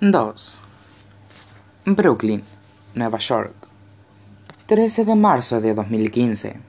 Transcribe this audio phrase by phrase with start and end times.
[0.00, 0.60] 2.
[1.86, 2.44] Brooklyn,
[2.94, 3.52] Nueva York.
[4.66, 6.60] 13 de marzo de 2015.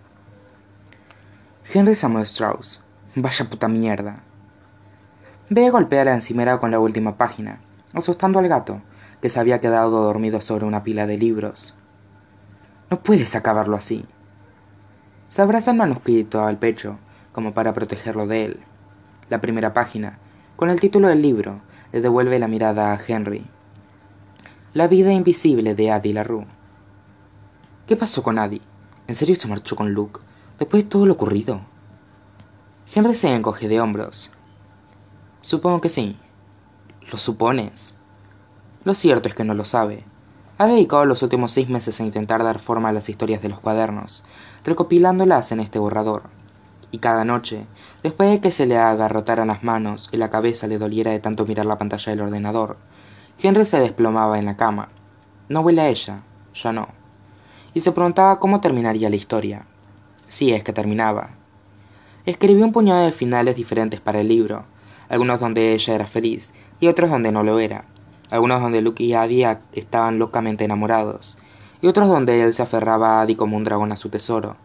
[1.71, 2.84] Henry Samuel Strauss.
[3.13, 4.23] Vaya puta mierda.
[5.47, 7.59] Ve golpea la encimera con la última página,
[7.93, 8.81] asustando al gato,
[9.21, 11.77] que se había quedado dormido sobre una pila de libros.
[12.89, 14.05] No puedes acabarlo así.
[15.27, 16.98] Se abraza el manuscrito al pecho,
[17.32, 18.59] como para protegerlo de él.
[19.30, 20.18] La primera página,
[20.55, 21.61] con el título del libro,
[21.91, 23.45] le devuelve la mirada a Henry.
[24.73, 26.45] La vida invisible de Adi LaRue.
[27.88, 28.61] ¿Qué pasó con Adi?
[29.07, 30.20] ¿En serio se marchó con Luke?
[30.59, 31.61] Después de todo lo ocurrido.
[32.94, 34.31] Henry se encoge de hombros.
[35.41, 36.17] Supongo que sí.
[37.11, 37.95] ¿Lo supones?
[38.83, 40.03] Lo cierto es que no lo sabe.
[40.59, 43.59] Ha dedicado los últimos seis meses a intentar dar forma a las historias de los
[43.59, 44.25] cuadernos,
[44.63, 46.38] recopilándolas en este borrador
[46.91, 47.66] y cada noche,
[48.03, 51.45] después de que se le agarrotaran las manos y la cabeza le doliera de tanto
[51.45, 52.77] mirar la pantalla del ordenador,
[53.41, 54.89] Henry se desplomaba en la cama.
[55.47, 56.22] No huele a ella,
[56.53, 56.89] ya no.
[57.73, 59.66] Y se preguntaba cómo terminaría la historia.
[60.25, 61.31] Si es que terminaba.
[62.25, 64.66] Escribió un puñado de finales diferentes para el libro,
[65.09, 67.86] algunos donde ella era feliz y otros donde no lo era,
[68.30, 71.38] algunos donde Luke y Adi estaban locamente enamorados,
[71.81, 74.58] y otros donde él se aferraba a Adi como un dragón a su tesoro,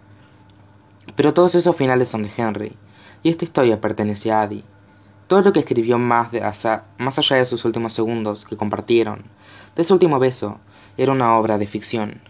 [1.17, 2.77] pero todos esos finales son de Henry,
[3.23, 4.65] y esta historia pertenece a Adi.
[5.27, 6.41] Todo lo que escribió más, de,
[6.99, 9.25] más allá de sus últimos segundos que compartieron,
[9.75, 10.59] de su último beso,
[10.97, 12.21] era una obra de ficción.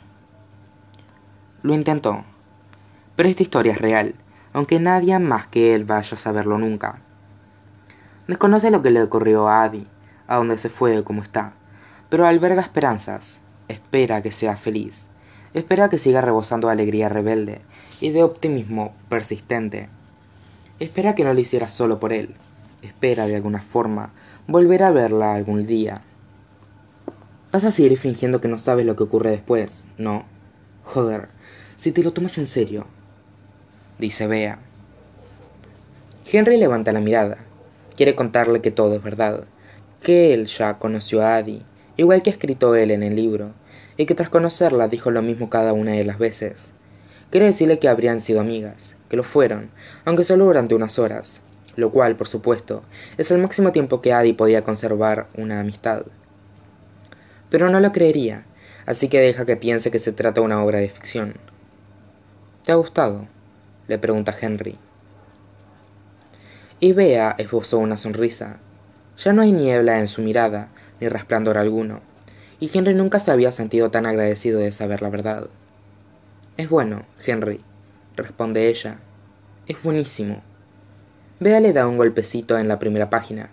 [1.63, 2.25] Lo intentó,
[3.17, 4.15] pero esta historia es real,
[4.53, 7.01] aunque nadie más que él vaya a saberlo nunca.
[8.29, 9.87] Desconoce lo que le ocurrió a Adi,
[10.27, 11.53] a dónde se fue, cómo está,
[12.09, 15.09] pero alberga esperanzas, espera que sea feliz,
[15.55, 17.61] espera que siga rebosando de alegría rebelde
[18.01, 19.89] y de optimismo persistente.
[20.81, 22.35] Espera que no lo hiciera solo por él.
[22.83, 24.11] Espera, de alguna forma,
[24.47, 26.03] volver a verla algún día.
[27.53, 30.25] Vas a seguir fingiendo que no sabes lo que ocurre después, ¿no?
[30.83, 31.29] Joder,
[31.77, 32.87] si te lo tomas en serio,
[33.99, 34.59] dice Bea.
[36.31, 37.39] Henry levanta la mirada.
[37.97, 39.45] Quiere contarle que todo es verdad,
[40.03, 41.63] que él ya conoció a Adi,
[41.97, 43.53] igual que ha escrito él en el libro,
[43.97, 46.73] y que tras conocerla dijo lo mismo cada una de las veces.
[47.31, 49.71] Quiere decirle que habrían sido amigas, que lo fueron,
[50.05, 51.43] aunque solo durante unas horas,
[51.77, 52.83] lo cual, por supuesto,
[53.19, 56.05] es el máximo tiempo que Adi podía conservar una amistad.
[57.51, 58.47] Pero no lo creería,
[58.87, 61.35] así que deja que piense que se trata de una obra de ficción.
[62.65, 63.27] ¿Te ha gustado?
[63.89, 64.79] le pregunta Henry.
[66.81, 68.59] Y Bea esbozó una sonrisa.
[69.19, 70.69] Ya no hay niebla en su mirada,
[71.01, 72.01] ni resplandor alguno,
[72.61, 75.49] y Henry nunca se había sentido tan agradecido de saber la verdad.
[76.57, 77.61] Es bueno, Henry,
[78.17, 78.99] responde ella.
[79.67, 80.43] Es buenísimo.
[81.41, 83.51] Bea le da un golpecito en la primera página.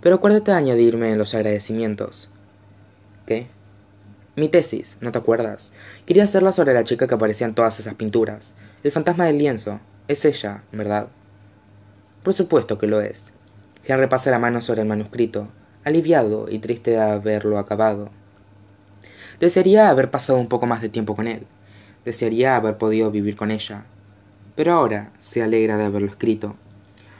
[0.00, 2.30] Pero acuérdate de añadirme los agradecimientos.
[3.26, 3.48] ¿Qué?
[4.36, 5.72] Mi tesis, ¿no te acuerdas?
[6.04, 8.54] Quería hacerla sobre la chica que aparecía en todas esas pinturas.
[8.82, 9.80] El fantasma del lienzo.
[10.08, 11.08] Es ella, ¿verdad?
[12.22, 13.32] Por supuesto que lo es.
[13.84, 15.48] Henry pasa la mano sobre el manuscrito,
[15.86, 18.10] aliviado y triste de haberlo acabado.
[19.38, 21.46] Desearía haber pasado un poco más de tiempo con él.
[22.04, 23.84] Desearía haber podido vivir con ella.
[24.56, 26.56] Pero ahora se alegra de haberlo escrito.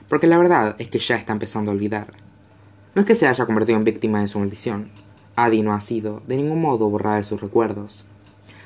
[0.09, 2.09] Porque la verdad es que ya está empezando a olvidar.
[2.97, 4.91] No es que se haya convertido en víctima de su maldición.
[5.37, 8.04] Adi no ha sido, de ningún modo, borrada de sus recuerdos.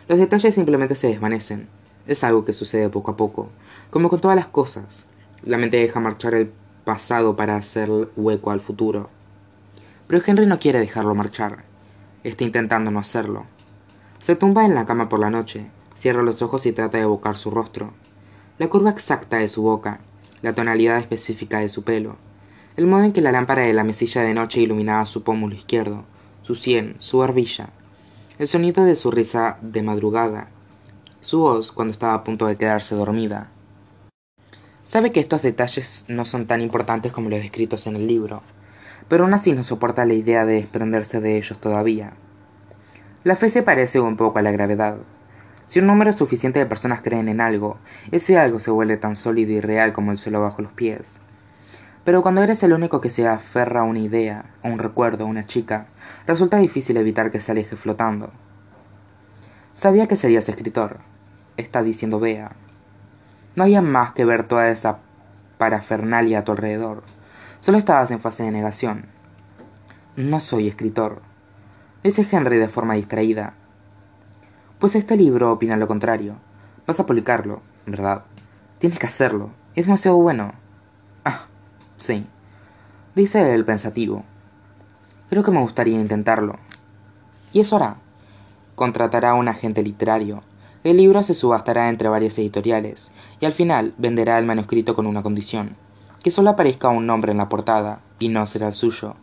[0.09, 1.69] Los detalles simplemente se desvanecen.
[2.07, 3.51] Es algo que sucede poco a poco.
[3.91, 5.09] Como con todas las cosas.
[5.45, 6.51] La mente deja marchar el
[6.87, 9.11] pasado para hacer hueco al futuro.
[10.11, 11.63] Pero Henry no quiere dejarlo marchar.
[12.25, 13.45] Está intentando no hacerlo.
[14.19, 17.37] Se tumba en la cama por la noche, cierra los ojos y trata de evocar
[17.37, 17.93] su rostro.
[18.59, 20.01] La curva exacta de su boca,
[20.43, 22.17] la tonalidad específica de su pelo,
[22.77, 26.03] el modo en que la lámpara de la mesilla de noche iluminaba su pómulo izquierdo,
[26.43, 27.69] su sien, su barbilla,
[28.41, 30.49] el sonido de su risa de madrugada,
[31.21, 33.53] su voz cuando estaba a punto de quedarse dormida.
[34.83, 38.43] Sabe que estos detalles no son tan importantes como los descritos en el libro,
[39.09, 42.13] pero aún así no soporta la idea de desprenderse de ellos todavía.
[43.25, 44.97] La fe se parece un poco a la gravedad.
[45.65, 47.79] Si un número suficiente de personas creen en algo,
[48.11, 51.21] ese algo se vuelve tan sólido y real como el suelo bajo los pies.
[52.05, 55.29] Pero cuando eres el único que se aferra a una idea, a un recuerdo, a
[55.29, 55.87] una chica,
[56.27, 58.31] resulta difícil evitar que se aleje flotando.
[59.73, 60.99] Sabía que serías escritor,
[61.57, 62.53] está diciendo Bea.
[63.55, 64.99] No había más que ver toda esa
[65.59, 67.03] parafernalia a tu alrededor.
[67.61, 69.05] Solo estabas en fase de negación.
[70.17, 71.21] No soy escritor,
[72.03, 73.53] dice Henry de forma distraída.
[74.79, 76.37] Pues este libro opina lo contrario.
[76.87, 78.25] Vas a publicarlo, ¿verdad?
[78.79, 79.51] Tienes que hacerlo.
[79.75, 80.55] Es demasiado bueno.
[81.23, 81.49] Ah,
[81.99, 82.27] sí,
[83.15, 84.25] dice él pensativo.
[85.29, 86.57] Creo que me gustaría intentarlo.
[87.53, 87.97] Y eso hará.
[88.75, 90.43] Contratará a un agente literario.
[90.83, 95.23] El libro se subastará entre varias editoriales y al final venderá el manuscrito con una
[95.23, 95.77] condición,
[96.23, 99.15] que solo aparezca un nombre en la portada y no será el suyo.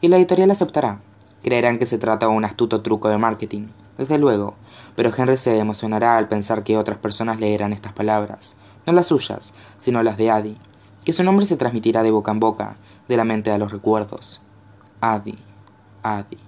[0.00, 1.00] Y la editorial aceptará.
[1.42, 3.66] Creerán que se trata de un astuto truco de marketing,
[3.98, 4.54] desde luego,
[4.94, 9.54] pero Henry se emocionará al pensar que otras personas leerán estas palabras, no las suyas,
[9.78, 10.58] sino las de Adi,
[11.04, 12.76] que su nombre se transmitirá de boca en boca,
[13.08, 14.42] de la mente a los recuerdos.
[15.00, 15.38] Adi,
[16.02, 16.38] Adi,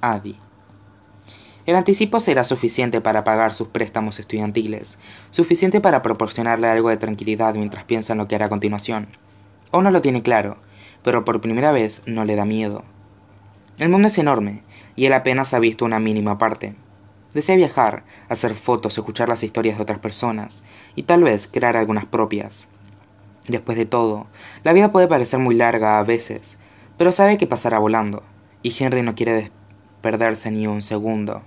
[0.00, 0.36] Adi.
[1.70, 4.98] El anticipo será suficiente para pagar sus préstamos estudiantiles,
[5.30, 9.06] suficiente para proporcionarle algo de tranquilidad mientras piensa en lo que hará a continuación.
[9.70, 10.56] Aún no lo tiene claro,
[11.04, 12.82] pero por primera vez no le da miedo.
[13.78, 14.64] El mundo es enorme,
[14.96, 16.74] y él apenas ha visto una mínima parte.
[17.34, 20.64] Desea viajar, hacer fotos, escuchar las historias de otras personas,
[20.96, 22.68] y tal vez crear algunas propias.
[23.46, 24.26] Después de todo,
[24.64, 26.58] la vida puede parecer muy larga a veces,
[26.98, 28.24] pero sabe que pasará volando,
[28.60, 29.52] y Henry no quiere
[30.02, 31.44] perderse ni un segundo.